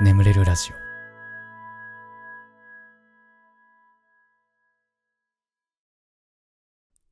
[0.00, 0.70] 眠れるラジ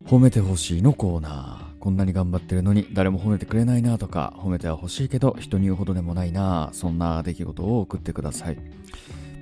[0.05, 0.07] オ。
[0.09, 1.79] 褒めてほしいのコーナー。
[1.81, 8.59] こんなに頑張ってるのに誰も褒めてくれないなとか褒めては欲しいけど人に言うほどでもないなそんな出来事を送ってください。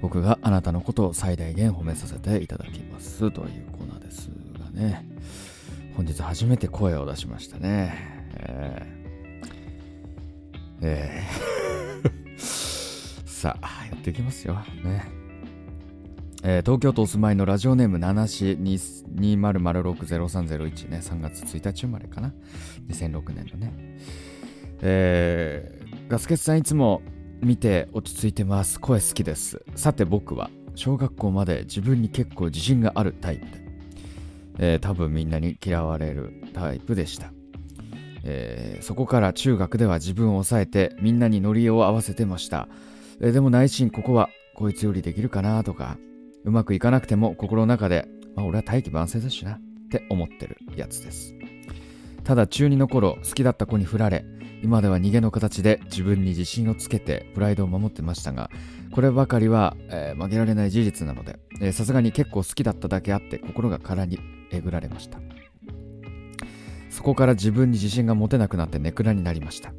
[0.00, 3.30] 僕があなたのことを最大限褒めさせていただきます。
[3.30, 5.06] というコーナーですがね。
[5.98, 8.32] 本日初めて声を出しましたね。
[8.36, 11.63] えー、えー。
[13.44, 15.04] さあやっていきますよね
[16.46, 22.34] えー、東京都お住まいのラジオネーム七し20060301ね、3月1日生まれかな。
[22.88, 23.72] 2006年のね。
[24.82, 27.00] えー、ガスケツさんいつも
[27.40, 28.78] 見て落ち着いてます。
[28.78, 29.64] 声好きです。
[29.74, 33.52] さて僕は小学校まで自分に結構自信があるタイプで、
[34.58, 37.32] えー、多分みんなに嫌われるタイプでした。
[38.22, 42.68] えー、そこから中学では自分を抑えてみんなにノリを合わせてました。
[43.20, 45.98] え、でも内心ここはこいつよりできるかなとか、
[46.44, 48.06] うまくいかなくても心の中で、
[48.36, 51.34] まあ、俺は大器晩成だしなって思ってるやつです。
[52.22, 54.24] ただ中2の頃好きだった子に振られ、
[54.62, 58.50] 今では逃げの形で自分に自信をつけてプライドを守ってましたが、
[58.92, 64.18] こればかりは、えー、曲げられない事実なので、さすがに結構好きだっただけあって心が空に
[64.50, 65.18] えぐられました。
[66.90, 69.72] そこから自分に自信が持てなくなってネクラになりました。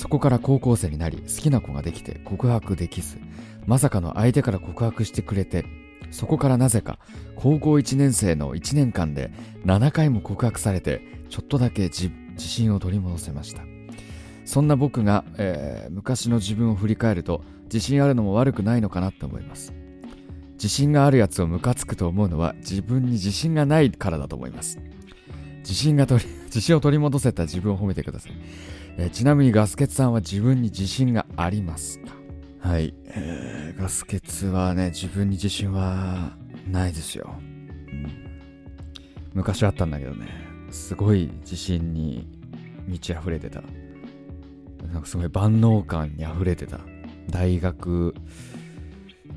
[0.00, 3.18] そこから高校生になり好きな子ができて告白できず
[3.66, 5.66] まさかの相手から告白してくれて
[6.10, 6.98] そこからなぜか
[7.36, 9.30] 高校1年生の1年間で
[9.66, 13.60] 7回も告白されてちょっとだけ自信を取り戻せました。
[14.46, 19.74] そんな僕が、えー、昔の自分を振り返ると自信あるのも悪くないのかなって思います。
[20.54, 24.80] 自信があるやつをムカつくと思うのは自分に自信がないからだと思います。
[25.58, 28.32] 自信が取り 自信を取り戻せた自分を褒めてください、
[29.00, 32.12] えー、ちなみにガスケツさんは自分に自信がありますか？
[32.60, 36.36] はい、えー、ガス欠はね、自分に自信は
[36.70, 37.34] ないですよ。
[37.38, 38.10] うん、
[39.32, 40.26] 昔あったんだけどね、
[40.70, 42.28] すごい自信に
[42.86, 43.62] 満ち溢れてた。
[44.92, 46.80] なんかすごい万能感に溢れてた。
[47.30, 48.14] 大学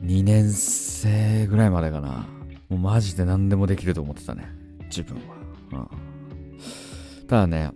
[0.03, 2.27] 2年生ぐらいまでかな。
[2.67, 4.45] もうマジで何でもできると思ってたね。
[4.87, 5.15] 自分
[5.71, 5.87] は。
[5.87, 7.71] うん、ただね、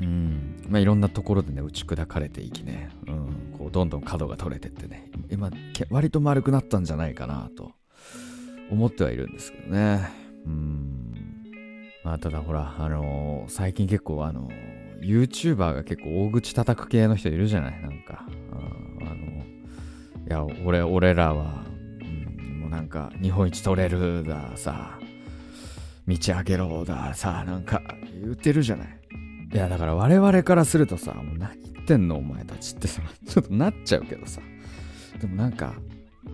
[0.00, 5.50] うん、まあ、いろんなところでね、打ち砕かれていきね、うん、こう、どんどん角が取れてってね、今、
[5.90, 7.72] 割と丸くなったんじゃないかなと
[8.70, 10.08] 思ってはいるんですけどね。
[10.46, 11.14] うん。
[12.04, 17.82] まあ、ただほら、あのー、最近結構あのー、YouTuber が結構大口叩く系の人いるじゃない？
[17.82, 18.26] なんか。
[18.28, 21.64] うんあの、いや、俺、俺らは、
[22.00, 24.98] うん、もうなんか、日本一取れるだ、さ、
[26.06, 27.82] 道上げろだ、さ、なんか、
[28.22, 28.97] 言ってるじゃない？
[29.52, 34.40] いや、だから我々からするとさ、もう何言ってんのお前たちってさ、 ちょっとなっちゃうけどさ。
[35.20, 35.74] でもなんか、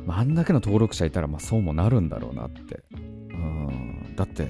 [0.05, 2.83] まあ、あんだけの登録者いたら、まあそうもなるんだろうなって。
[2.93, 4.15] うん。
[4.17, 4.49] だって、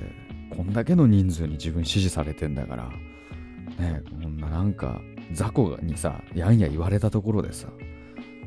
[0.56, 2.88] こんだけの人数に自分支持されてんだから、
[3.78, 5.00] ねこんななんか、
[5.32, 7.68] 雑魚にさ、やんや言われたところでさ、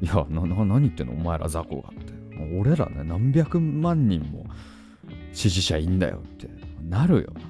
[0.01, 2.17] いや、な、な、何言ってんのお前ら雑魚がって。
[2.59, 4.45] 俺らね、何百万人も
[5.33, 6.47] 支持者いんだよって、
[6.83, 7.41] なるよな。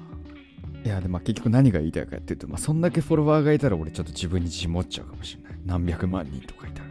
[0.84, 5.58] いやでも結局何が言いたいかっていうと、まあ、そんだけフォロワーがいたら俺ちょっと自分に自信持っちゃうかもしれない。
[5.66, 6.88] 何百万人とかいたら。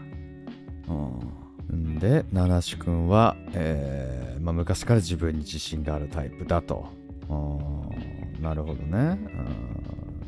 [1.70, 2.00] うん。
[2.00, 6.86] で、七志くんは、えー、まあ、昔から自分に自信があるタイプだと。
[8.42, 9.20] なるほどね。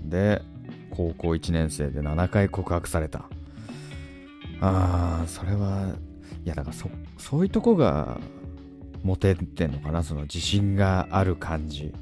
[0.06, 0.42] で、
[0.90, 3.30] 高校1年生で7回告白された。
[4.62, 5.94] ああ、それは、
[6.46, 8.20] いやだからそ、そういうとこが
[9.04, 11.94] モテてんのかな、その自信がある感じ。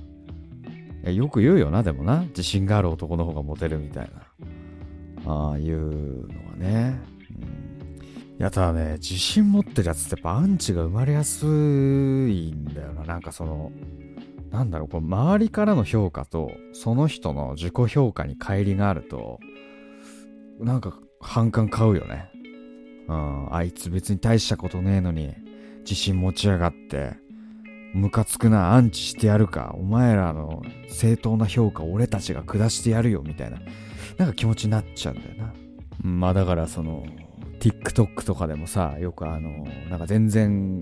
[1.15, 2.21] よく言うよな、でもな。
[2.27, 4.11] 自信がある男の方がモテるみたい
[5.25, 5.31] な。
[5.31, 6.99] ああいうのはね。
[7.31, 7.47] うん、い
[8.39, 13.03] や、ただね、自信持ってるやつってやっぱアンチが生まれやすいんだよな。
[13.03, 13.71] なんかその、
[14.51, 19.39] なんだろう、こう周りからの評価と、その人の自己評価に乖離があると、
[20.59, 22.29] なんか反感買うよね。
[23.07, 25.33] うん、あいつ別に大したことねえのに、
[25.81, 27.15] 自信持ちやがって、
[27.93, 33.59] ムカつくな、アンチしてやるか、お前らの正当な評価俺たちが下してやるよ、みたいな、
[34.17, 35.53] なんか気持ちになっちゃうんだよな。
[36.01, 37.05] まあだからその、
[37.59, 40.79] TikTok とかでもさ、よくあの、なんか全然、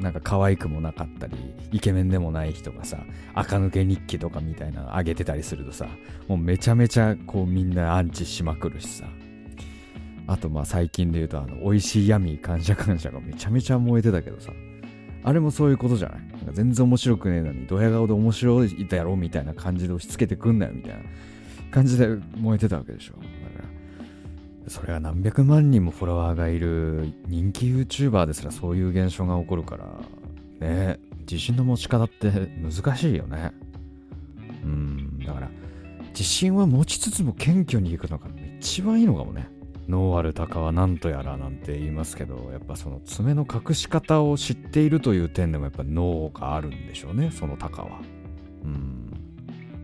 [0.00, 1.36] なんか可愛くもなかったり、
[1.70, 2.98] イケメンでもない人がさ、
[3.34, 5.86] 垢抜け日記とかみたいなの上げてたりするとさ、
[6.26, 9.06] もうめちゃめちゃこうみんなアンチしまくるしさ。
[10.26, 14.52] あとまあ最近で言うと、あの、美味しい闇感謝感謝がめちゃめちゃ燃えてたけどさ、
[15.24, 16.18] あれもそういうことじゃない？
[16.28, 21.00] なんか全然面白くねえのに、ドヤ顔で面白いだろみたいな感じで押し付けてくんなよみたいな。
[21.70, 22.06] 感じで
[22.36, 23.14] 燃えてたわけでしょ。
[23.14, 23.26] だか
[24.64, 29.86] ら、それが何百万人もフォロワーがいる人気 YouTuber ですらそういう現象が起こるから
[30.60, 32.30] ね自信の持ち方って
[32.62, 33.50] 難しいよね。
[34.62, 35.50] うんだから
[36.10, 38.28] 自信は持ちつつも謙虚にいくのが
[38.60, 39.48] 一番いいのかもね。
[39.88, 48.00] 脳ある鷹は何とやらなんて言いますけどやっぱその爪の隠し方を知っているという点でもやっぱ脳があるんでしょうねその鷹は。
[48.64, 49.10] うん。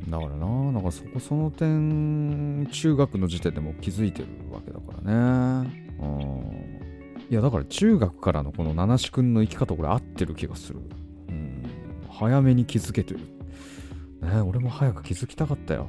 [0.09, 5.71] だからななんかそこその点中学の時点でも気づいてるわけだからね。
[6.01, 6.81] うん。
[7.31, 10.81] いやだから中学からのこの七志くんの生き方これ合ってる気がする。
[11.29, 11.63] うん。
[12.09, 13.21] 早めに気づけてる。
[14.23, 15.89] ね俺も早く気づきたかったよ。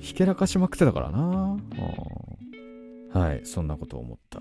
[0.00, 1.56] ひけらかしまくってたからな。
[3.12, 4.40] はい、そんなことを思った。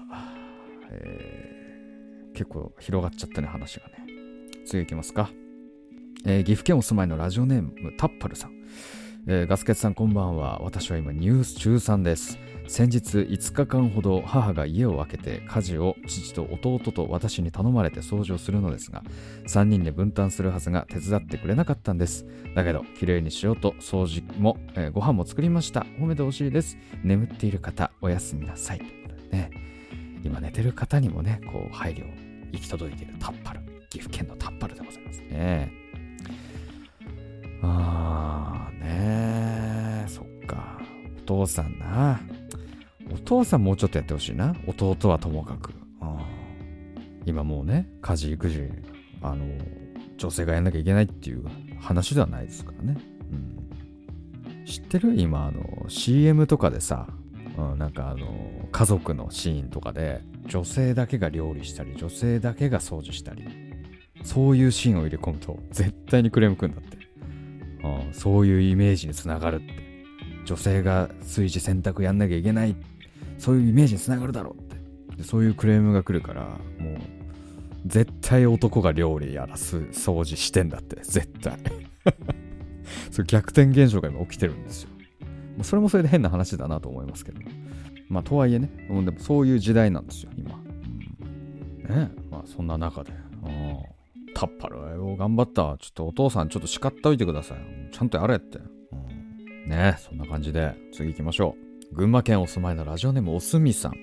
[0.92, 3.94] えー、結構広がっちゃったね、話がね。
[4.66, 5.30] 次いきますか。
[6.26, 8.52] えー、岐阜県お住まいのラジオネーム、タッパルさん。
[9.28, 10.60] えー、ガスケツさんこんばんは。
[10.62, 12.38] 私は今ニュース中3です。
[12.68, 19.04] 先日5日間ほど母が家を空けて家事を父と弟と私に頼まれて掃除をするのですが
[19.48, 22.26] 3人で分担するはずが手伝ってくれなかったんです。
[22.56, 25.86] だけど綺麗にしようと掃除も、えー、ご飯も作りました。
[26.00, 26.78] 褒めてほしいです。
[27.04, 28.82] 眠っている方おやすみなさい。
[29.32, 29.52] ね。
[30.24, 32.06] 今寝てる方にもねこう配慮
[32.52, 33.62] 行き届いているタッパル。
[33.90, 35.72] 岐阜県のタッパルでございますね。
[37.62, 40.82] あーねえそっか。
[41.18, 42.20] お父さんな。
[43.12, 44.56] お父さんもうちょっとやってほしいな。
[44.68, 45.74] 弟はともかく。
[47.26, 48.70] 今もうね、家事、育児、
[49.22, 49.46] あの、
[50.18, 51.44] 女性がやんなきゃいけないっていう
[51.80, 52.98] 話ではないですからね。
[53.32, 55.16] うん、知ってる？
[55.16, 57.08] 今、あの、CM とかでさ、
[57.58, 63.44] うん、なんかあの、家族のシーンとかで、女性だけが料理したり、女性だけが掃除したり、
[64.24, 66.98] そういうシーンを入れ込むと、絶対にクレームくんだって。
[67.84, 69.74] うん、そういうイメージにつながるって。
[70.46, 72.86] 女性が炊事洗濯やんなきゃいけないって
[73.38, 75.24] そういうイメージにつながるだろうって。
[75.24, 76.98] そういうクレームが来るからもう
[77.86, 80.98] 絶対男が料理やらす掃除してんだって。
[81.04, 81.58] 絶対。
[83.12, 84.90] そう逆転現象が今起きてるんですよ。
[85.62, 87.40] それもそれで変な話だなと思いますけど。
[88.10, 88.70] まあとはいえね。
[88.90, 90.60] でもそういう時代なんですよ今、
[91.88, 92.12] うん、ね。
[92.30, 93.12] まあそんな中で。
[94.34, 95.78] タッパルよ頑張った。
[95.80, 97.58] ちょっとお父さんちょっと叱っておいてください。
[97.92, 99.96] ちゃんとやれって、うん、ね。
[100.00, 101.75] そんな感じで次行きましょう。
[101.96, 103.94] 群馬県お住まいのラジオネームおすみさん。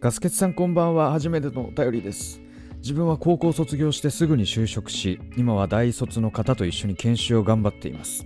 [0.00, 1.10] ガスケツさんこんばんは。
[1.10, 2.40] 初めてのお便りです。
[2.76, 8.24] 自分は高校卒業してすぐに就職し今は大卒の方と一緒に研修を頑張っています。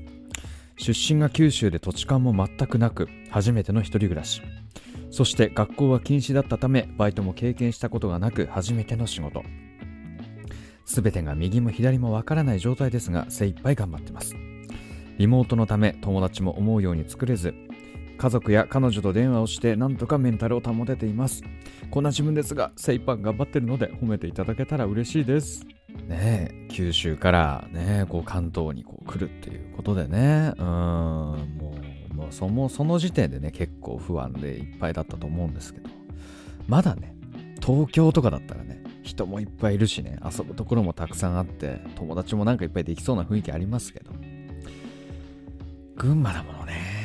[0.76, 4.42] 出身が九州で土地勘も全くなく初めての一人暮らし。
[5.10, 9.44] そして学校は禁止だったためバイトも経験したことがなく初めての仕事。
[10.84, 14.36] 全てが右も左もわからない状態ですが精一杯頑張ってます。
[15.16, 17.54] リモートのため友達も思うように作れず
[18.18, 21.42] 家族や彼女と電話をしてなんとかメンタルを保てています。
[21.90, 25.64] こんな自分ですが精一杯頑張ってるので褒めていただけたら嬉しいです。
[26.08, 30.52] ね九州からねこう関東にこう来るっていうことでね。
[30.58, 31.78] うんも
[32.10, 35.88] うもうそのその時点でね結構不安でいっぱいだったと思うんですけど。
[36.66, 37.14] まだね
[37.64, 44.10] 東京とかだったらね人もいっぱいいるしね遊ぶところもたくさんあって友達もなんかいっぱいできそうな雰囲気ありますけど。
[45.96, 46.97] 群馬だものね。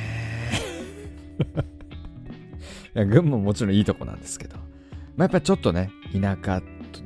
[2.95, 6.61] いや群馬ももちろんいいとこなんですけど、まあ、やっぱちょっとね、田舎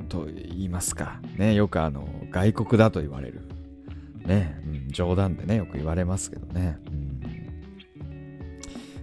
[0.08, 3.42] と言いますか、ね、よくあの、外国だと言われる。
[4.26, 6.78] ね、うん、冗談でね、よく言われますけどね。
[6.88, 7.20] うん、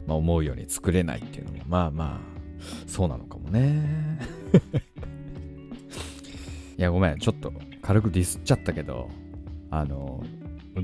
[0.05, 2.35] まあ、思うように作れないっていうのも、まあまあ、
[2.87, 4.19] そうなのかもね。
[6.77, 9.09] いや、ごめん、ちょっと軽くディスっちゃったけど、
[9.71, 10.23] あの、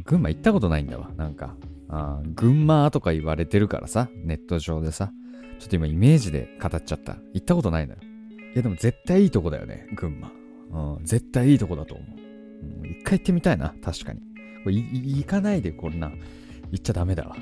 [0.05, 1.55] 群馬行ったことないんだわ、なんか。
[1.91, 5.11] あ群馬とか言われてるからさ、ネット上でさ。
[5.59, 7.17] ちょっと今イメージで語っちゃった。
[7.33, 7.99] 行ったことないのよ。
[8.53, 10.15] いやでも絶対いいとこだよね、群
[10.71, 10.95] 馬。
[10.95, 12.07] うん、絶対いいとこだと思う。
[12.81, 14.21] うん、一回行ってみたいな、確かに。
[14.63, 16.11] これ行かないでこんな、
[16.71, 17.35] 行っちゃダメだわ。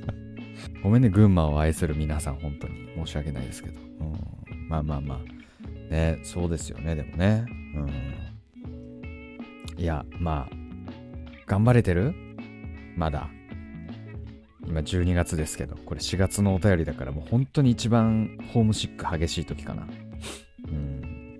[0.82, 3.78] ごめんね、群馬を愛する皆さん、本当に申し訳ないですけど。
[4.00, 5.92] うん、まあまあまあ。
[5.92, 7.44] ね、そうですよね、でもね。
[7.76, 7.84] う
[9.78, 9.82] ん。
[9.82, 10.56] いや、まあ、
[11.46, 12.14] 頑張れてる？
[12.96, 13.28] まだ。
[14.66, 19.86] 今12月ですけど、これ4月のお便りだからもう本当に一番ホームシック激しい時かな。
[20.68, 21.38] うん。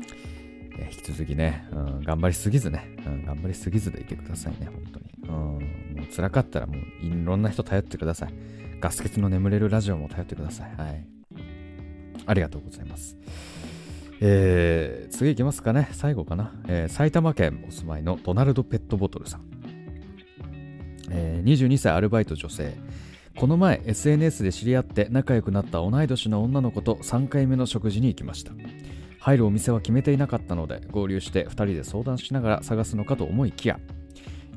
[0.91, 5.07] 引き続きね、うん、頑張りすぎずね、うん、頑張りすぎずでいてくださいね、本当に。
[5.25, 8.35] うん、もう辛かったらもういろんな人頼ってください。
[8.81, 10.75] ガス欠の眠れるラジオも頼ってください。
[10.77, 11.07] はい。
[12.27, 13.17] ありがとうございます。
[14.21, 15.89] えー、次いきますかね。
[15.93, 16.53] 最後かな。
[16.69, 19.52] えー、埼玉県お住まいのドナルド・ペットボトルさん。
[21.13, 22.73] えー、22歳アルバイト女性。
[23.37, 28.53] この前 SNS で知り合って仲良くなった同い年の女の子と3回目の食事に行きました。
[29.21, 33.79] 入るお店は決めていなかったので合流して2人で相談しながら探すのかと思いきや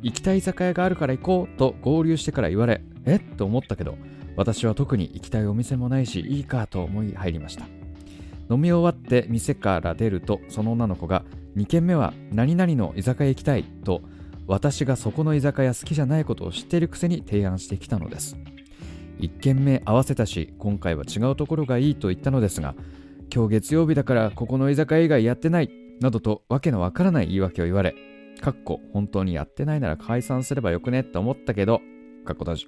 [0.01, 3.17] 行きたい居酒屋があるから行こうと合流してから言われえ？
[3.17, 3.95] っと思ったけど
[4.35, 7.65] 私は特に行きたいお店もないしいいかと思い入りました。
[8.49, 11.23] 飲み終わって店から出るとその女の子が
[11.55, 14.01] 2軒目は何々の居酒屋行きたいと
[14.47, 18.37] 私がそこの居酒屋好きじゃないことを知っているくせに提案してきたのです。
[19.19, 22.75] 1軒目合わせたし今回は違うところがいいと言ったのですが
[23.33, 25.69] 今日月曜日だからここの居酒屋以外やってない
[26.01, 27.95] などとわけのわからない言い訳を言われ
[28.41, 31.79] かっこ本当にやってないなら解散すればよくねって思ったけど
[32.25, 32.67] かっこ閉じ。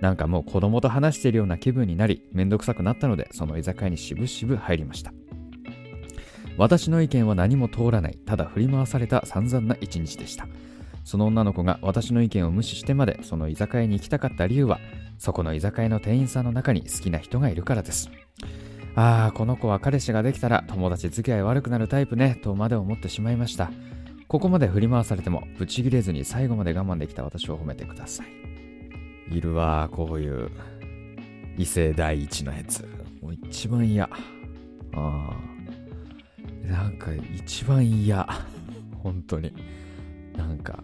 [0.00, 5.12] なんかもう子供と話しているような気分になりめんどくさくなったのでその居酒屋にしぶしぶ入りました。
[6.58, 10.48] 私の意見は何も通らないただ振り回された散々な一日でした。
[11.06, 14.80] その女の子が私の意見を無視してまでその居酒屋に行きたかった理由は
[15.18, 18.10] そこの居酒屋の店員さんの中に好きな人がいるからです。
[18.96, 23.70] ああこの子は彼氏ができたら友達付き合い悪くなるタイプねとまで思ってしまいました。
[24.26, 29.36] ここまで振り回されてもブチギレずに最後まで我慢できた私を褒めてください。
[29.36, 30.50] いるわこういう
[31.56, 32.82] 異性第一のやつ。
[33.22, 34.06] もう一番嫌。
[34.06, 34.10] あ
[34.96, 35.30] あ
[36.66, 38.26] なんか一番嫌。
[39.04, 39.52] 本当に。
[40.36, 40.82] なんか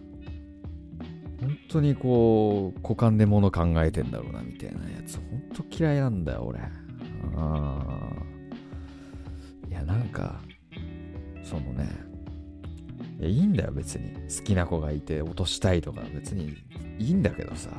[1.73, 5.17] 当にこう股間で物考えてんだろうなみたいなやつ。
[5.17, 6.59] 本当嫌いなんだよ俺。
[7.35, 8.13] あ
[9.69, 10.39] いやなんか
[11.43, 11.89] そのね
[13.19, 14.13] いやいいんだよ別に。
[14.13, 16.55] 好きな子がいて落としたいとか別に
[16.99, 17.69] いいんだけどさ。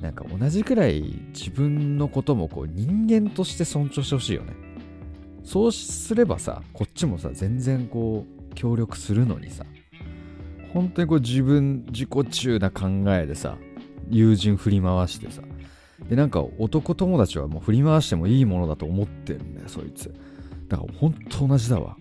[0.00, 1.02] なんか同じくらい
[1.34, 4.52] 自分のこともこう人間として尊重してほしいよね。
[5.42, 9.64] そうすればさこっちもさ全然こう協力するのにさ。
[10.72, 13.56] 本当にこう自分自己中な考えでさ
[14.08, 15.42] 友人振り回してさ
[16.08, 20.14] でなんか男友達はもう振り回してもいいものだと思ってんだよそいつ。
[20.68, 21.96] だから本当同じだわ。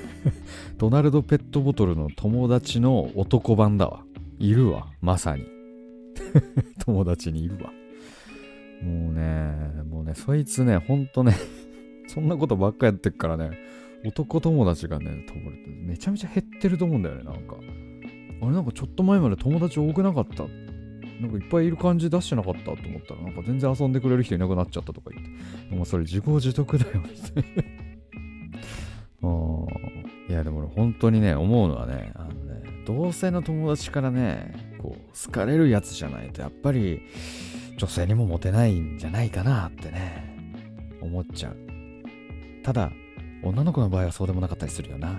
[0.78, 4.04] ドナルド・ペットボトルの友達の男版だわ。
[4.38, 5.44] いるわまさに。
[6.84, 7.72] 友達にいるわ。
[8.82, 11.34] もうねもうねそいつねほんとね
[12.08, 13.50] そんなことばっかやってっからね
[14.04, 15.26] 男友達がね
[15.82, 17.56] めちゃめちゃ減ってると思うんだよねなんか。
[18.42, 20.44] あれなんかちょっと前まで友達多くなかった？
[21.20, 25.24] なんかいっぱいいる感じ出してなかったと思ったら、なんか全然遊んでくれる人いなくなっちゃったとか言っ
[25.70, 25.74] て。
[25.74, 27.62] もそれ自業自得だよ、みたいな。
[30.28, 37.00] いや、でも俺本当にね、思うのはね、あのね、同性の友達からね、こう、好かれるやつじゃないと、やっぱり
[37.78, 40.36] 女性にもモテないんじゃないかなってね、
[41.00, 41.56] 思っちゃう。
[42.62, 42.92] ただ、
[43.42, 45.18] 女の子の場合はそうでもなかったりするよな。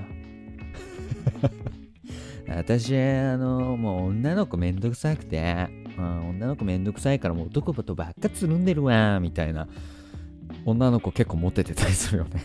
[2.50, 9.68] 私、あの、もう女の子めんどくさくて、うん、女の子めんどくさいからもう男とばっかつるんでるわ、みたいな。
[10.66, 12.42] 女の子結構モテてたりするよね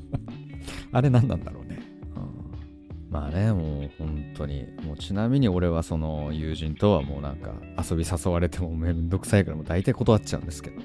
[0.92, 1.78] あれ何なんだろうね。
[2.16, 4.66] うん、まあね、もう本当に。
[4.84, 7.54] もうちなみに俺はその友人とはもうなんか
[7.90, 10.80] 遊び誘われてもめんどくさいからもう大体断っちゃうんですけど。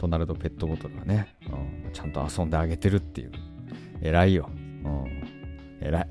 [0.00, 3.32] となるとペットボトルはね、うん、ちゃんと遊んであげてるっていう。
[4.00, 4.48] 偉いよ。
[4.84, 6.08] うん、偉い。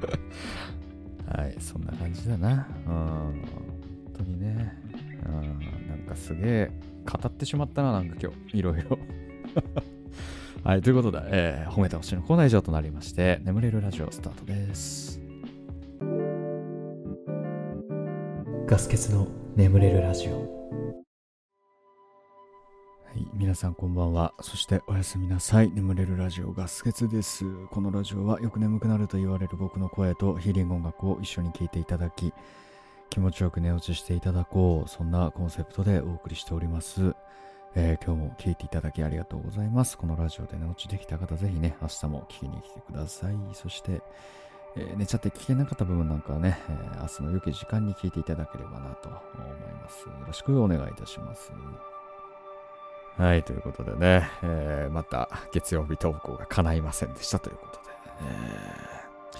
[1.26, 2.66] はい、そんな感じだな。
[2.86, 3.34] うん、本
[4.18, 4.72] 当にね。
[5.26, 6.70] うん、なんかすげえ
[7.04, 8.98] 語ってしまったな、なんか今日、いろいろ。
[10.64, 15.20] はい、ということで、えー、褒めてほしいのコーナー以上となりまして、眠れるラジオスタートです。
[18.66, 19.26] ガス欠の
[19.56, 20.60] 眠れるラジオ。
[23.10, 24.34] はい、皆さんこんばんは。
[24.40, 25.72] そしておやすみなさい。
[25.72, 27.44] 眠れるラジオガス欠です。
[27.66, 32.32] このラジオはよく眠くなると言われる僕の声とヒーリング音楽を一緒に聴いていただき、
[33.10, 34.88] 気持ちよく寝落ちしていただこう。
[34.88, 37.16] そんなコンセプトでお送りしております。
[37.74, 39.98] えー、今日も聴いていただきありがとうございます。
[39.98, 43.34] このラジオで寝落ちできた方、ぜひね、明日も聞きに来てください。
[43.54, 44.02] そして、
[44.76, 50.06] えー、寝ちゃって聞けなかった部分なんかはね、えー、明日の良き時間に聞いていただければなと思います。
[50.06, 51.50] よろしくお願いいたします。
[53.20, 57.80] はい、ということでね、えー、また月曜日投稿が叶いませんでしたということで、
[58.22, 59.36] え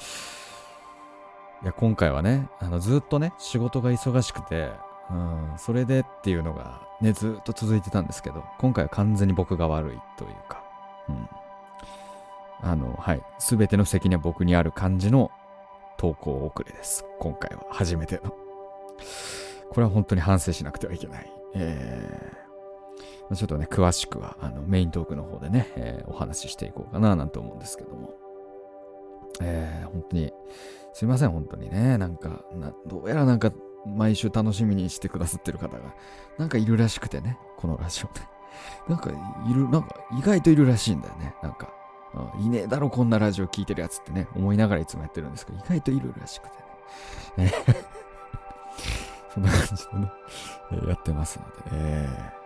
[1.62, 4.70] ー、いや、今回はね、あのずっとね、仕事が忙しくて、
[5.10, 10.62] うん、それでっていうのがね、ずっと続いてたんですけど、今回は完全に僕が悪いというか、
[11.08, 11.28] うん。
[12.60, 15.30] あの、はい、すべての責任は僕にある感じの
[15.96, 17.06] 投稿遅れです。
[17.18, 18.34] 今回は初めての。
[19.70, 21.32] これは本当に反省しなくてはいけない。
[21.54, 22.49] えー
[23.34, 28.14] ちょっとね、詳しくはあのメイントークの方でね、えー、お話ししていこうかななんて思うんですけども。
[29.40, 30.32] えー、本当に、
[30.92, 31.98] すいません、本当にね。
[31.98, 33.52] なんか、などうやらなんか、
[33.86, 35.94] 毎週楽しみにしてくださってる方が、
[36.38, 38.26] なんかいるらしくてね、このラジオね。
[38.88, 39.10] なんか
[39.48, 41.34] いる、なんか意外といるらしいんだよね。
[41.42, 41.72] なんか、
[42.40, 46.56] いねえだろ、こんなラジオ聞いてるやつってね、思いながらいつもやってるんですけど、意外といるらしくて
[47.42, 47.52] ね。
[49.32, 52.39] そんな感じでね、やってますので、えー、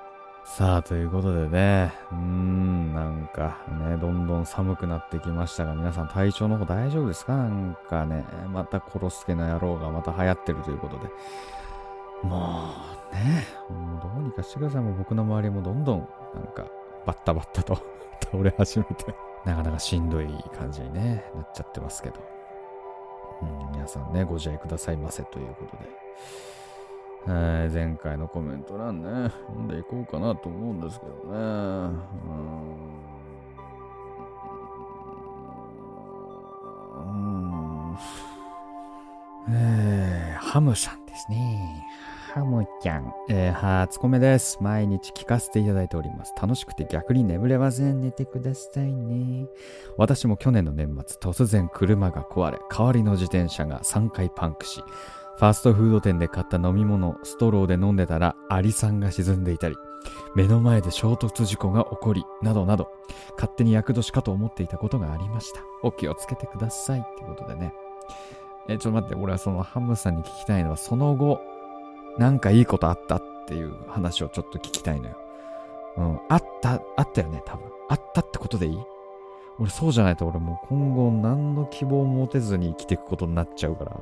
[0.45, 3.59] さあ、ということでね、うーん、なんか
[3.89, 7.35] ね、どんどん寒くなってきましたが、皆さん体調の方大丈夫ですか？
[7.35, 11.09] なんかね、またコロスケの野郎がまた流行ってるということで、
[12.23, 12.69] も
[13.11, 14.83] うね、もうどうにかしてください。
[14.83, 16.67] もう僕の周りもどんどん、なんか、
[17.07, 17.75] バッタバッタと
[18.23, 19.15] 倒れ始めて
[19.47, 22.21] なかなかしんどい感じにね、なっちゃってますけど。
[23.43, 25.89] うん、皆さんね、ご自愛くださいませということで。
[27.27, 31.19] はい、前回のコメント欄ね、読んでいこうかなと思うんですけどね。
[36.97, 37.97] うん。
[39.49, 41.87] えー、ハムさんですね。
[42.35, 43.15] ハムちゃん。
[43.29, 44.59] えー、初コメです。
[44.61, 46.35] 毎日聞かせていただいております。
[46.41, 48.01] 楽しくて逆に眠れません。
[48.01, 49.47] 寝てくださいね。
[49.97, 54.83] 私も去年の年末、突然車が壊れ、代わりの自転車が3回パンクし、
[55.37, 59.77] ファーストフード店で買った飲み物、ストローで飲んでたらアリさんが沈んでいたり、
[60.37, 62.89] 目の前で衝突事故が起こり、などなど、
[63.37, 65.61] 勝手に厄年かと思っていたことがありました。
[65.83, 67.01] お気をつけてください。
[67.01, 67.75] ってことでね。
[68.69, 71.41] え、ちょっと待って、俺はそのハムさんに聞きたいのは、その後、
[72.19, 75.17] なんかいいことあったっていう話をちょっと聞きたいのよ。
[75.97, 77.67] うん、あった、あったよね、多分。
[77.89, 78.79] あったってことでいい？
[79.59, 83.97] 俺そうじゃないと俺もう今後何の希望も持てずに生きていくことになっちゃうから。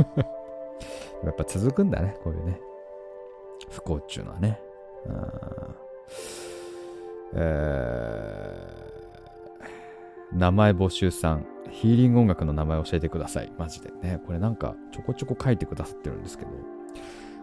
[1.24, 2.60] やっぱ続くんだね、こういうね。
[3.70, 4.60] 不幸っていうのはね。
[7.34, 11.46] えー、名前募集さん。
[11.70, 13.52] ヒーリング音楽の名前教えてください。
[13.56, 14.20] マジでね。
[14.26, 16.50] これなんかちょこちょこ書いてくださってるんですけど。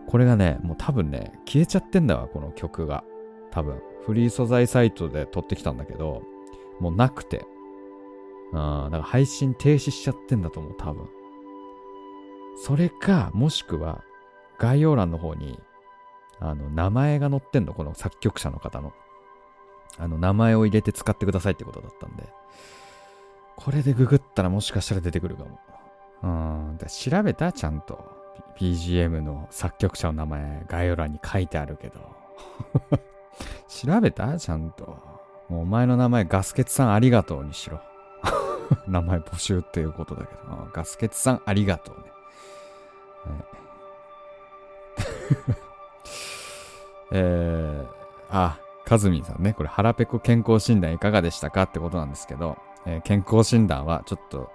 [0.07, 3.03] これがね、もう多分ね、消えちゃってんだわ、この曲が。
[3.51, 3.81] 多分。
[4.05, 6.23] フリー素材サイトで撮ってきたんだけど、
[6.79, 7.45] もうなくて。
[8.53, 11.07] あだから配信停止しちゃってんだと思う、多分。
[12.63, 14.03] それか、もしくは、
[14.57, 15.59] 概要欄の方に、
[16.39, 18.93] あの、名前が載ってんの、この作曲者の方の。
[19.99, 22.27] あの、名前を入れて使ってくださいってことだったんで。
[23.55, 25.59] これでググったらもしかしたら出てくるかも。
[26.23, 26.77] うん。
[26.87, 27.51] 調べた？
[27.51, 28.15] ちゃんと。
[28.59, 31.99] BGM の作曲者の名前、概要欄に書いてあるけど。
[33.67, 34.37] 調べた？
[34.37, 34.85] ちゃんと。
[35.49, 37.79] もうお前の名前、ガスケツさんありがとうにしろ。
[38.87, 40.41] 名前募集っていうことだけど。
[40.73, 42.06] ガスケツさんありがとうね。
[47.11, 47.87] えー、
[48.29, 54.51] あ、カズミンさんね、これ腹ペコ健康診断いかがでしたかってことなんですけど、えー、健康診断はちょっと、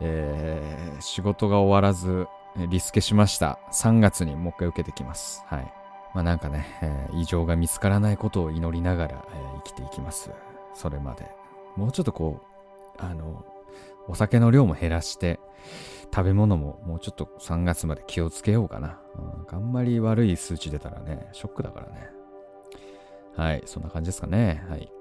[0.00, 2.26] えー、仕事が終わらず、
[2.56, 3.58] リスケしました。
[3.72, 5.42] 3月にもう一回受けてきます。
[5.46, 5.72] はい。
[6.14, 10.30] まあなんかね、えー、異常が見つからないことを祈りながら、えー、生きていきます。
[10.74, 11.30] それまで。
[11.76, 12.40] もうちょっとこ
[12.98, 13.44] う、あの、
[14.08, 15.40] お酒の量も減らして、
[16.14, 19.00] 食べ物ももうちょっと3月まで気をつけようかな。
[19.16, 22.10] うん、あんまり悪い数値出たらね、ショックだからね。
[23.34, 24.64] はい、そんな感じですかね。
[24.68, 24.92] はい。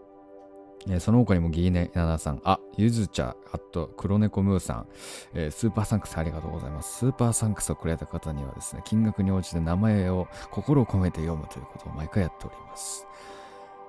[0.87, 4.87] えー、その他にもギーネナナさん、あ、ゆず茶、あと黒猫ムーさん、
[5.33, 6.99] えー、スーパーサンクスありがとうございます。
[6.99, 13.05] スーパーサンクスをくれた方にはですね、金額に応じて名前を心を込めて読むということを毎回やっております。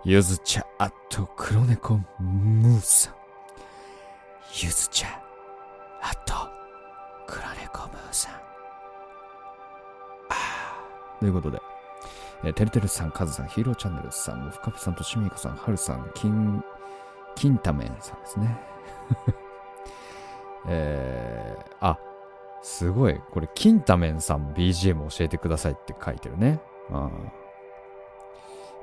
[0.05, 3.15] ゆず茶、あと黒猫ムーさん、
[4.63, 5.07] ゆず茶、
[6.03, 6.62] あと
[7.27, 8.53] 黒猫ムーさん。
[11.21, 11.63] ということで、
[12.45, 16.65] え、てるてるさん、カズさん、ヒーローチャンネルさん、もふかさん、としみこさん、はるさん、金、
[17.37, 18.59] 金太麺さんですね。
[20.67, 21.99] えー、あ、
[22.61, 23.21] すごい。
[23.31, 26.61] これ、金太麺さん BGM 教えてくださいって書いてるね。
[26.91, 27.09] あ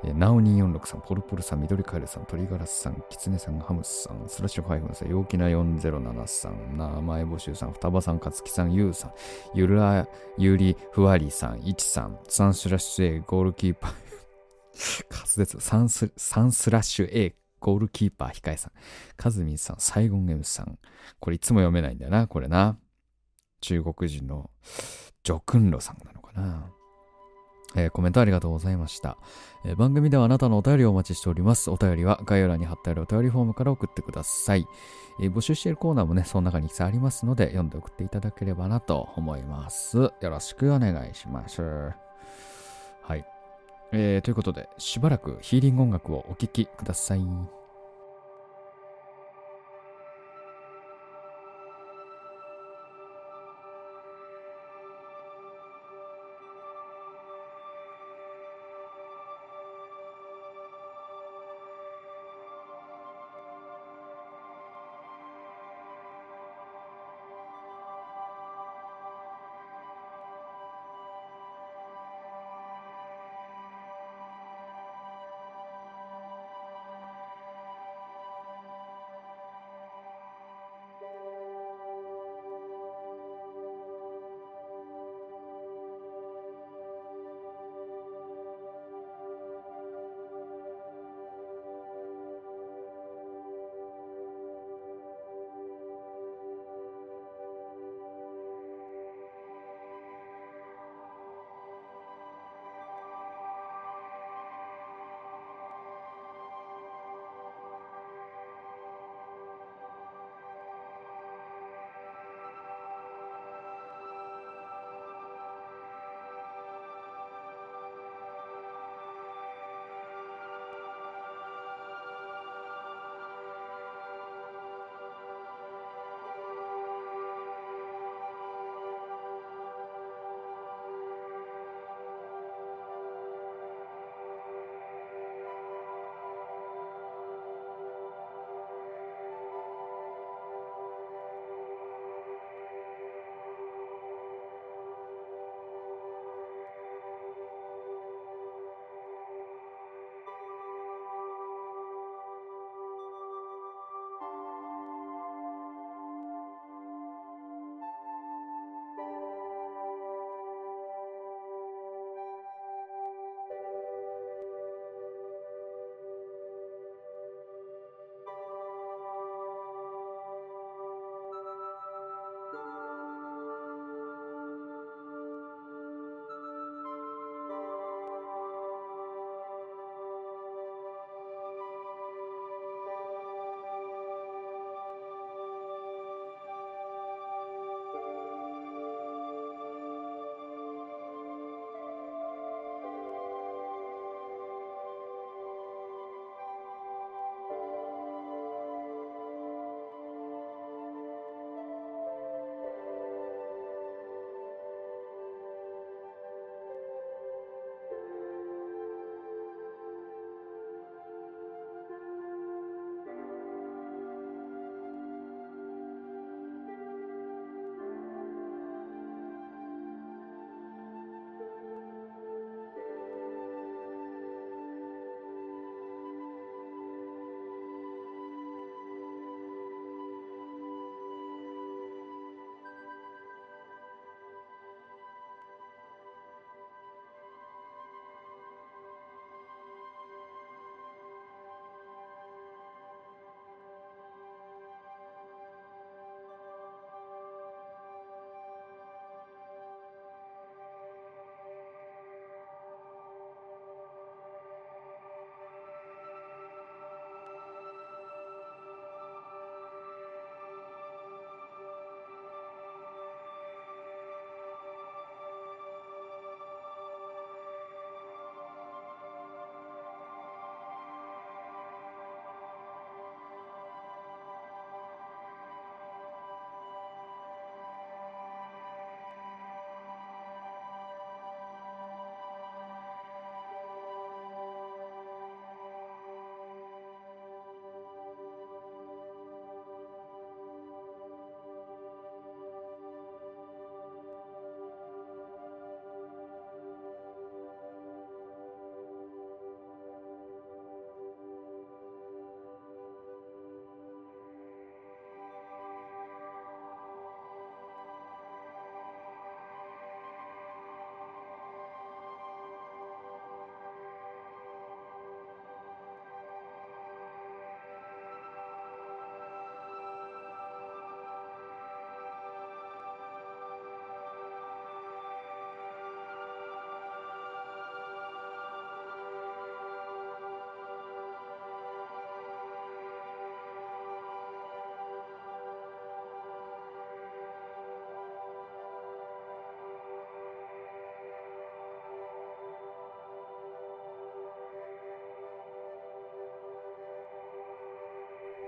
[0.02, 9.12] えナオ246さん、ポルポルさん、緑カエルさん、鳥ガラスさん、キツネさん、ハムスさん、スラッシュハイフンさん、陽気な407さん、名前募集さん、双葉さん、勝木さん、ユウさん、
[9.54, 10.08] ゆら、
[10.38, 13.92] ゆり、ふわりさん、いちさん、サンスラッシュ A、ゴールキーパー、
[15.12, 18.72] 滑舌、サンス、サンスラッシュ A、ゴールキーパー、控えさん、
[19.18, 20.78] カズミンさん、サイゴン M さん、
[21.18, 22.78] これいつも読めないんだよな、これな。
[23.60, 24.50] 中国人の
[25.22, 26.72] ジョクンロさんなのかな。
[27.76, 29.16] えー、コメントありがとうございました、
[29.64, 31.70] えー、番組ではあなたのお便りをお待ちしております。
[31.70, 34.66] お便りは概要欄に貼ってあるお便りフォームから送ってください。
[35.20, 39.98] えー、募集しているコーナーもね、その中にいくつありますので、読んで送っていただければなと思います。
[39.98, 41.62] よろしくお願いします。
[43.02, 43.24] はい。
[43.92, 47.59] えー、ということで、しばらくヒーリング音楽をお聴きください。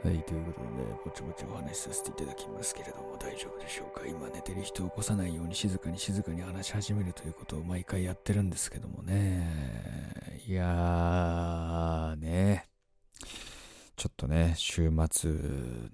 [0.04, 4.04] はい、ということで、ね、ぼちぼちお話しさせていただきますけれども、大丈夫でしょうか？
[4.04, 10.42] 今寝てる人を起こさないように静かに静かに話し始めるということを毎回やってるんですけどもね。
[10.44, 12.66] いやー、ね。
[13.94, 15.30] ちょっとね、週末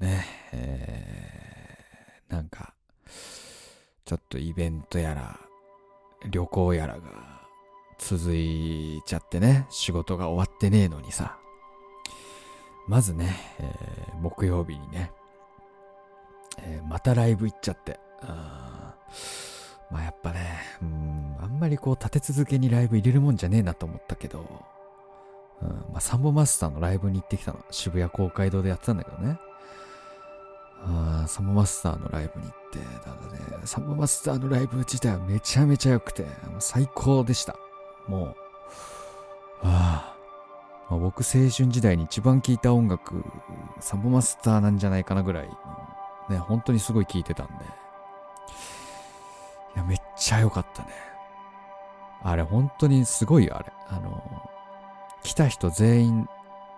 [0.00, 2.72] ね、えー、なんか、
[4.06, 5.38] ちょっとイベントやら、
[6.30, 7.42] 旅行やらが
[7.98, 11.36] 続いちゃってね、仕事が終わってねえのにさ、
[12.86, 13.64] まずね、え
[14.20, 15.12] 木曜日にね、
[16.58, 18.94] えー、またライブ行っちゃって、あ
[19.90, 24.44] まあやっぱね、うん、あんまりこう立て続けにライブ入れるもんじゃねえなと思ったけど、
[25.62, 27.64] うん、まあサンボマスターのライブに行ってきたの。
[27.70, 29.38] 渋谷公会堂でやってたんだけどね。
[30.80, 36.24] あサンボマスターのライブに行って、ただね、サンボマスターのライブ自体はめちゃめちゃ良くて、
[36.60, 37.56] 最高でした。
[38.06, 38.36] もう、
[39.62, 40.17] ああ、
[40.90, 43.24] まあ、僕青春時代に一番聴いた音楽、
[43.80, 45.48] サボマスターなんじゃないかなぐらい、
[46.30, 47.52] ね、本当にすごい聴いてたんで。
[49.76, 50.88] いや、めっちゃ良かったね。
[52.22, 53.72] あれ、本当にすごいよ、あれ。
[53.88, 54.50] あの、
[55.22, 56.28] 来た人全員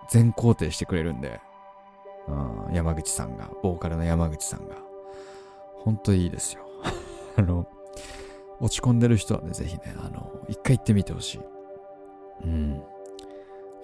[0.09, 1.39] 全肯定してくれるんで、
[2.27, 4.75] うん、山口さんが、ボーカルの山口さんが。
[5.83, 6.63] 本当にいいですよ。
[7.37, 7.65] あの、
[8.59, 11.41] 落ち込んでる人はね、ぜひね、あの、一回行ってみてほしい。
[12.43, 12.83] うん。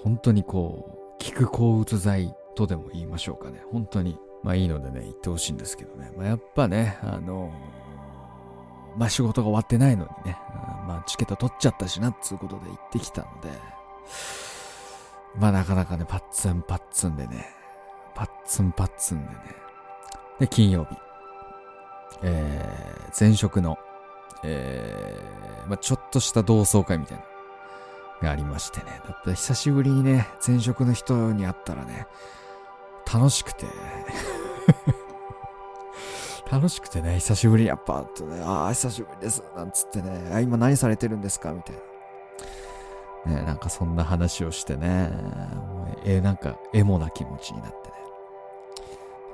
[0.04, 3.62] 本当にこう、聞く抗うつ剤とでも言いましょうかね。
[3.72, 4.18] 本当に。
[4.44, 6.12] まあいいのでね、言ってほしいんですけどね。
[6.16, 10.38] まあやっぱね、あのー、まあ仕事が終わってないのにね、
[10.88, 13.50] まあチケット取っちゃったしな、っつうことで行ってきたので、
[15.36, 17.50] まあなかなかね、パッツンパッツンでね、
[18.16, 19.38] パッツンパッツンでね。
[20.40, 20.96] で、金曜日。
[22.24, 23.78] えー、前職の、
[24.44, 27.24] えー、まあちょっとした同窓会みたいな。
[28.22, 29.02] がありましてね。
[29.08, 32.08] だって久しぶりにね、前職の人に会ったらね、
[33.12, 33.66] 楽しくて。
[36.50, 37.64] 楽しくてね、久しぶり。
[37.64, 38.08] にやっぱ、ね、
[38.44, 41.82] ああ、久しぶりです、なんつってね、あ、今何されてるんですかみたいな。
[43.28, 45.12] ね、なんかそんな話をしてね、
[46.06, 47.96] えー、なんかエモな気持ちになってね。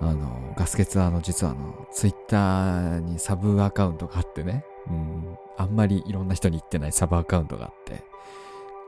[0.01, 8.03] あの、ガスケツはあの、実はあの、ツイッターにサブアカウントがあってね、うん、あんまりいろんな人に言ってないサブアカウントがあって、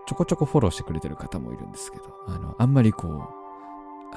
[0.08, 3.22] ちょこちょこフォローしてくれてる方もいるんですけど、あの、あんまりこう、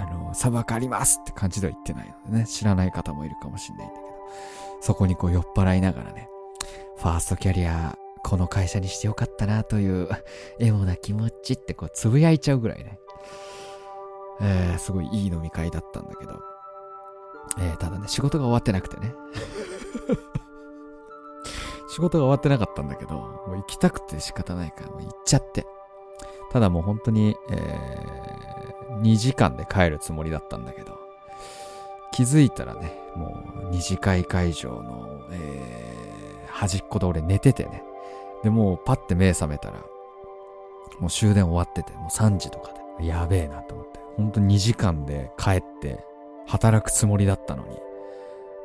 [0.01, 4.07] あの、砂漠ありますって感じでは言ってないのでね、知らない方もいるかもしんないんだけど、
[4.81, 6.29] そこにこう酔っ払いながらね、
[6.98, 10.09] ファーストキャリア、この会社にしてよかったなという
[10.59, 12.98] エモな気持ちってこうつぶやいちゃうぐらいね、
[14.40, 16.40] えー、すごいいい飲み会だったんだけど、
[17.61, 19.14] えー、ただね、仕事が終わってなくてね。
[21.88, 25.66] 仕事が終わってなかったんだけど、もう行きたくて仕方ないから、もう行っちゃって。
[26.50, 30.98] ただもう本当に、えー、2時間で帰るつもりだったんだけど、
[32.12, 37.82] 気づいたらね、もう二次会会場の、えー、端っこで俺寝ててね。
[38.42, 39.78] で、もうパッて目覚めたら、
[41.00, 44.00] もう終電終わってて、もう3時とかで、やべえなと思って。
[44.16, 46.04] 本当に2時間で帰って
[46.46, 47.76] 働くつもりだったのに、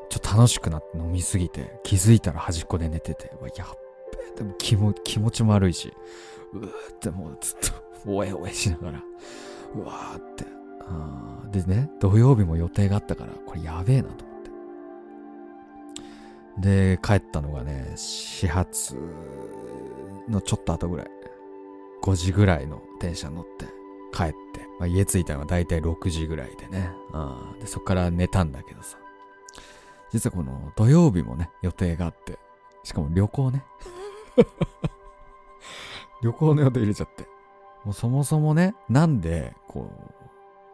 [0.09, 3.82] ちょっと楽しくなって飲みすぎて、気づいたら端っこで寝てて、やっ、
[4.37, 5.93] でも気も気持ちも悪いし、
[6.53, 7.57] うーってもうずっ
[8.05, 9.03] と、おえおえしながら、
[9.75, 10.45] うわーって。
[10.81, 14.41] あでね、土曜日も予定があったから、これやべえなと思っ
[16.59, 16.95] て。
[16.95, 18.97] で、帰ったのがね、始発
[20.27, 21.07] のちょっと後ぐらい。
[22.03, 23.65] 5時ぐらいの電車乗って
[24.13, 24.35] 帰って、
[24.77, 26.91] まあ、家着いたのはだいたい6時ぐらいでね。
[27.13, 28.97] あでそっから寝たんだけどさ。
[30.11, 32.37] 実はこの土曜日もね、予定があって、
[32.83, 33.63] しかも旅行ね。
[36.21, 37.27] 旅行の予定入れちゃって。
[37.83, 39.89] もうそもそもね、なんで、こ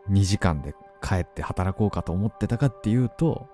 [0.07, 3.47] う、2時間で帰って働こうかと思ってたかっていうと、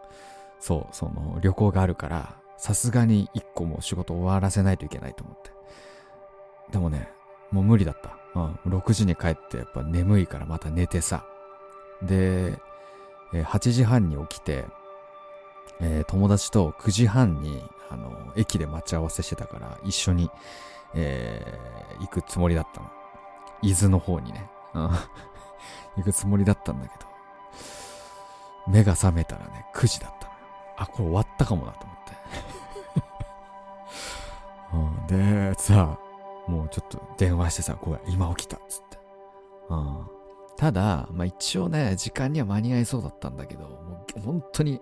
[0.60, 5.52] そう、その旅行があるから、さすがに1個も仕事終わらせないといけないと思って。
[6.72, 7.10] でもね、
[7.52, 8.18] もう無理だった。
[8.36, 11.26] うん、6時に帰ってやっぱ眠いからまた寝てさ。
[12.02, 12.60] で、
[13.34, 14.66] え8時半に起きて、
[15.80, 20.30] えー、友達と9時半に、あの、駅で待ち合わせしてたから、一緒に、
[20.94, 22.90] えー、行くつもりだったの。
[23.62, 24.50] 伊豆の方にね。
[24.74, 24.90] うん。
[25.98, 27.06] 行くつもりだったんだけど、
[28.68, 30.40] 目が覚めたらね、9時だったのよ。
[30.78, 32.16] あ、これ終わったかもなと思って。
[35.14, 35.98] うん、で、さ、
[36.48, 39.00] もうちょっと電話してさ、ごめん、今起きたっつって。
[39.70, 40.08] うん。
[40.58, 44.82] ただ、まあ一応ね、時間には間に合いそうだったんだけど、もう本当に、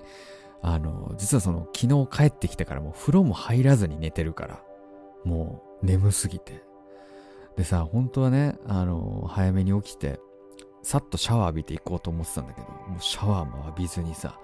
[0.63, 4.63] あの、実はその昨日帰ってきてからもう風呂も入らずに寝てるから、
[5.25, 6.63] もう眠すぎて。
[7.57, 10.19] でさ、本当はね、あの、早めに起きて、
[10.81, 14.39] さっとシャワー浴びていこうと思ってたんだけど、もうシャワーも浴びずにさ、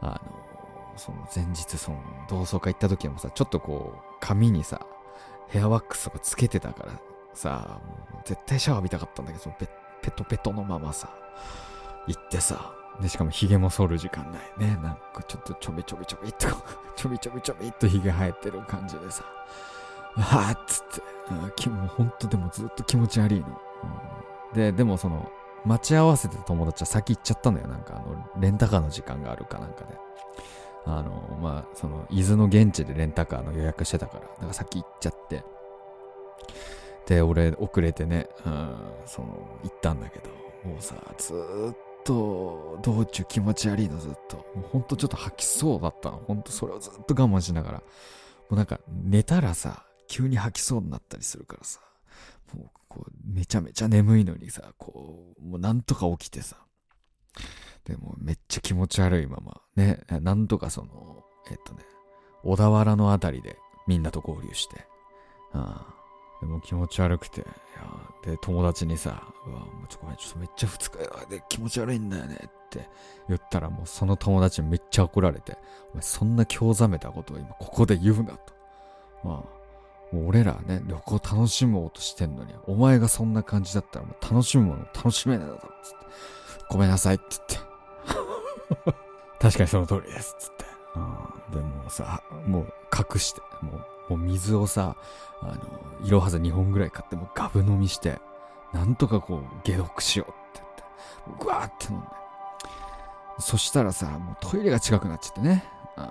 [0.00, 4.86] あの、その前日その同窓会行った時もさ、ちょっとこう、髪にさ、
[5.48, 7.00] ヘアワックスとかつけてたから
[7.34, 9.68] さ、もう絶対シャワー浴びたかったんだけど、そのペ
[10.02, 11.10] ペトペトのままさ、
[12.06, 14.78] 行ってさ、で、しかも髭も剃る時間ないね。
[14.82, 16.48] なんかちょっとちょびちょびちょびっと、
[16.96, 19.24] ちょびちょびちょびっと髭生えてる感じでさ、
[20.16, 23.46] はぁっつって、もうほんとでもずっと気持ち悪いの。
[23.46, 25.30] うん、で、でもその、
[25.64, 27.68] 待ち合わせてた友達は先行っちゃったんだよ。
[27.68, 29.96] なんかあの、レンタカーの時間があるかなんかで。
[30.86, 35.44] あの、まあ、その、伊豆の現地でレンタカーの予約してたから、だから先行っちゃって。
[37.06, 39.28] で、俺、遅れてね、うん、その、
[39.62, 40.30] 行ったんだけど、
[40.64, 41.76] もうさ、ずーっ
[42.08, 44.38] と、道中気持ち悪いの、ずっと。
[44.54, 46.16] もうほんとちょっと吐きそうだったの。
[46.18, 47.78] ほんとそれをずっと我慢しながら。
[47.78, 47.84] も
[48.52, 51.80] うなんか、寝たらさ、急に吐きそうになったりするからさ、
[52.54, 56.56] もう、こう、めちゃめちゃ眠いのにさ、こう、もうなんとか起きてさ、
[57.84, 61.82] でもめっちゃ気持ち悪いまま、ね、なんとかその、えっとね、
[62.42, 64.86] 小田原のあたりでみんなと合流して、
[65.52, 65.94] ああ
[66.40, 67.44] でも気持ち悪くて、
[68.22, 72.88] で、友達にさ、うわ、もうちょ、ごめん、ちょっとめっちゃ二日酔いで気持ち悪いんだよねって
[73.28, 75.56] 言ったらもうその友達めっちゃ怒られて、
[75.92, 78.54] お前そんな興ざめたことを今ここで言うなと。
[79.24, 85.96] まあ、もう俺らね、旅行楽しもうとしてんのに、お前がそんな感じだったらもう楽しむもの楽しめないだろ、つって。
[86.70, 87.68] ごめんなさいって言って。
[89.40, 90.64] 確かにその通りです、つって。
[90.96, 94.96] うん、でもさ、もう隠して、もう、もう水をさ、
[95.42, 98.18] あの、いろはず2本ぐらい買って、もうガブ飲みして、
[98.72, 102.06] なんとかこう、解毒しようって言って、ぐわーって飲んで。
[103.40, 105.64] そしたらさ、もうトイレが近くなっちゃってね。
[105.96, 106.02] あ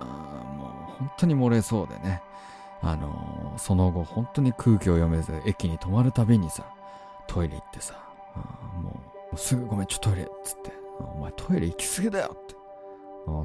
[0.58, 2.22] もう本当に漏れそうでね。
[2.82, 6.64] あのー、その後本当に空気を読めず駅に止まるたびにさ、
[7.28, 7.96] トイレ行ってさ、
[8.82, 9.00] も
[9.34, 12.56] うすぐごめん、ちょっとトイレっつって、お前トイレ行き過ぎだよって。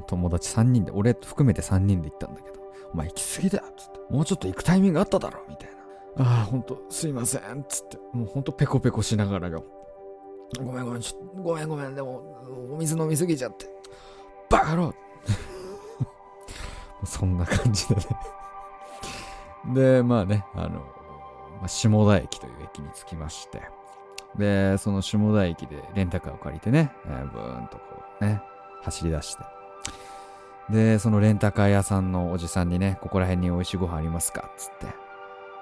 [0.07, 2.61] 友達3人で、俺含めて3人で行ったんだけど、
[2.93, 5.69] お前行き過ぎだよっつって、もうちょっと行くタイミングあっただろみたい
[6.17, 6.25] な。
[6.25, 9.65] ああ、ほんと、すいませんつって、もうほんとペコペコしながらよ。
[10.61, 13.67] ごめんごめん、ちょごめんごめん、でも、お水飲みすぎちゃって。
[14.49, 14.93] バカ野郎
[17.05, 18.01] そんな感じでね
[19.73, 20.79] で、まあね、あの、
[21.59, 23.63] まあ、下田駅という駅に着きまして、
[24.37, 27.83] で、その下田駅でレンタカーを借りてね、えー、ブーンとこ
[28.21, 28.41] うね、
[28.81, 29.43] 走り出して。
[30.69, 34.49] で、そのレンタカー屋さんのおじさんにね、ここら辺に美味しいご飯ありますか？
[34.57, 34.87] つって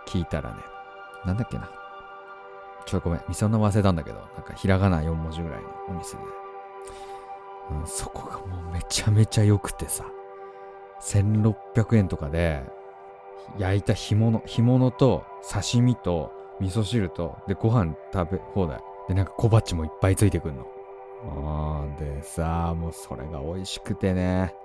[0.08, 0.58] 聞いたらね、
[1.26, 1.70] なんだっけな。
[2.86, 6.24] ちょっとごめん、店の名忘れたんだけど、なんかひらがな4文字ぐらいのお店で。
[7.72, 10.06] うん、そこがもうめちゃめちゃ良くてさ、
[11.02, 12.64] 1600円とかで、
[13.58, 18.82] 焼いた干物、干物と刺身と味噌汁と、で、ご飯食べ放題。
[19.08, 20.66] で、なんか小鉢もいっぱいついてくんの。
[21.24, 24.56] あでさ、もうそれが美味しくてね。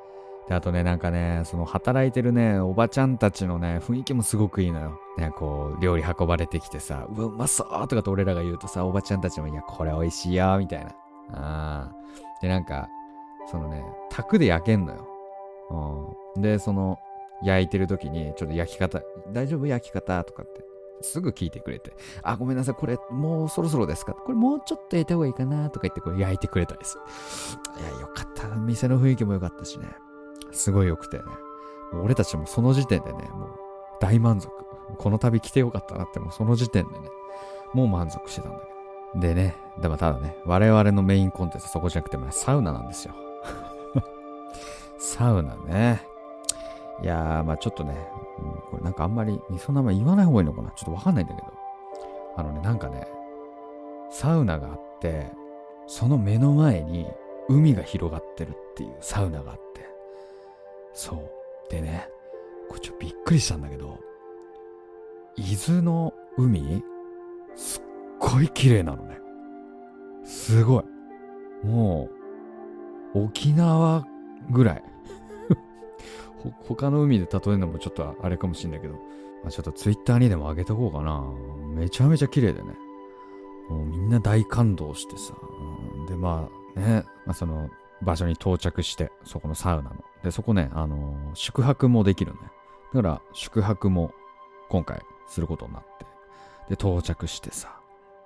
[0.49, 4.99] で、あとね、なんかね、その働いてるね、おばちゃんたちのね、雰囲気もすごくいいのよ。
[5.19, 10.93] ね、こう、料理運ばれてきてさ、うわ、うまそうとかと俺らが言うとさ、おばちゃんたちも、いや、これ美味しいよ、みたいな。
[11.33, 11.93] あ
[12.41, 12.89] で、なんか、
[13.51, 15.09] そのね、卓で焼けんのよ。
[16.37, 16.43] うん。
[16.43, 16.99] で、その、
[17.43, 19.67] 焼いてる時に、ちょっと焼き方、大丈夫？
[19.67, 20.65] 焼き方とかって、
[21.03, 24.15] すぐ聞いてくれて、あ、ごめんなさい、これ、もうそろそろですか？
[24.15, 27.03] これもうちょっと焼いた方がいいかなとか言って、これ焼いてくれたりする。
[27.83, 28.49] いや、よかった。
[28.57, 29.89] 店の雰囲気も良かったしね。
[30.53, 31.25] すごい良くてね。
[32.03, 33.51] 俺たちもその時点でね、もう
[34.01, 34.51] 大満足。
[34.99, 37.09] この旅来てよかったなって、もうその時点でね、
[37.73, 38.65] もう満足してたんだけ
[39.19, 39.21] ど。
[39.21, 43.15] でね、でもただね、我々のメインコンテンツはそこじゃなくて、サウナなんですよ。
[44.99, 46.03] サウナね。
[47.03, 47.95] いやー、まあちょっとね、
[48.39, 51.49] うん、これなんかあんまり、その名前言わない方がいいのかなちょっとわかんないんだけど。
[52.37, 53.07] あのね、なんかね、
[54.11, 55.31] サウナがあって、
[55.87, 57.07] その目の前に
[57.49, 59.96] 海が広がってるっていうサウナがあって。
[60.97, 61.71] そう。
[61.71, 62.09] でね、
[62.69, 64.01] これちょっとびっくりしたんだけど、
[65.37, 66.83] 伊豆の海、
[67.55, 67.83] すっ
[68.19, 69.19] ごい綺麗なのね。
[70.25, 71.67] すごい。
[71.67, 72.09] も
[73.15, 74.07] う、沖縄
[74.51, 74.85] ぐらい。
[76.67, 79.01] 他の海で例えるのもちょっとあれかもしんないけど、ま
[79.49, 81.23] あ、ちょっとツイッターにでも上げとこうかな。
[81.75, 82.75] めちゃめちゃ綺麗でね。
[83.69, 85.35] もうみんな大感動してさ。
[85.99, 87.69] うん、で、まあね、まあ、その
[88.03, 89.97] 場所に到着して、そこのサウナの。
[90.23, 92.39] で、そこね、あのー、宿泊もできるね。
[92.95, 94.13] だから、宿泊も
[94.69, 96.07] 今回することになって。
[96.69, 97.81] で、到着してさ。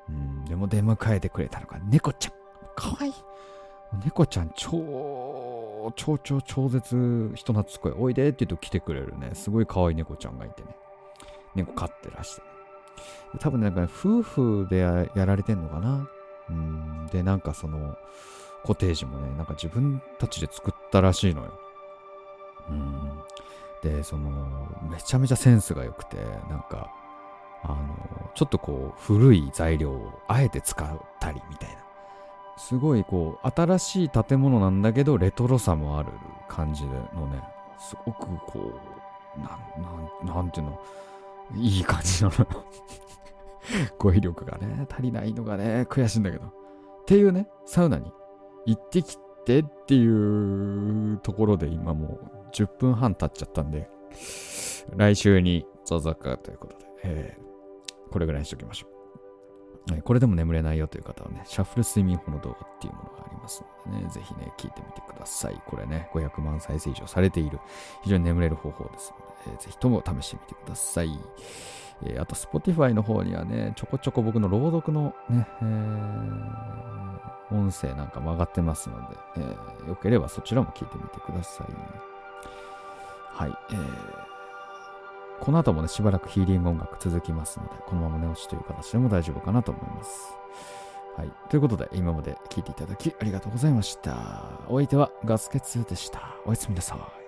[0.08, 2.32] うん、でも出迎えてくれたのが猫ちゃん。
[2.74, 3.12] かわいい。
[4.04, 7.92] 猫ちゃん超、超超超絶人懐っこい。
[7.92, 9.30] おいでって言うと来てくれるね。
[9.34, 10.68] すごい可愛い猫ちゃんがいてね。
[11.54, 12.42] 猫飼ってらして、
[13.38, 16.08] 多分なんか、ね、夫婦でやられてんのかな
[16.48, 17.06] うん。
[17.12, 17.96] で、なんかその、
[18.64, 21.58] コテージもね、なんか自分たちで作ったらしいのよ。
[22.68, 23.22] うん。
[23.82, 26.16] で、その、めちゃめちゃセンスが良くて、
[26.48, 26.90] なんか、
[27.62, 31.76] あの、ちょっとこう、古い材料をあえて使ったりみたいな。
[32.56, 36.10] すごいこう、新しい建物なんだけど、レトロさもある
[36.48, 36.92] 感じの
[37.28, 37.42] ね、
[37.78, 38.72] すごくこ
[39.36, 40.80] う、なん、なん、なんていうの、
[41.56, 42.46] いい感じなの
[43.98, 46.46] 語彙力がね、足りないのがね、悔しいんだけど。
[46.46, 46.50] っ
[47.06, 48.12] ていうね、サウナに
[48.66, 53.88] 行ってきてっていうところで今もう10分半経っちゃったんで、
[54.96, 58.90] 来週に続くということで、えー、これぐらいにしときましょう。
[60.04, 65.60] これでも眠れないよという方はね、シャッフル睡眠法の動画っていうものがありますのでね、ぜひね、聞いてみてください。
[65.66, 67.58] これね、500万再生以上されている、
[68.02, 69.12] 非常に眠れる方法です
[69.46, 71.18] ので、ぜひとも試してみてください。
[72.04, 81.66] えー、あと、Spotify の方にはね、ちょこちょこ僕の朗読のね、えー、音声なんかも上がってますので、えー、よければそちらも聞いてみてください。
[83.32, 83.52] はい。
[83.72, 90.34] えー、この後もね、しばらくヒーリング音楽続きますので、このまま寝落ちという形でも大丈夫かなと思います。
[91.16, 91.32] はい。
[91.48, 94.60] ということで、今まで聞いていただきありがとうございました。
[94.68, 96.36] お相手はガスケツでした。
[96.46, 97.19] おやすみなさい。